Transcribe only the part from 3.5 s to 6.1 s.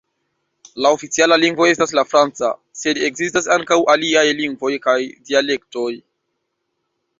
ankaŭ aliaj lingvoj kaj dialektoj.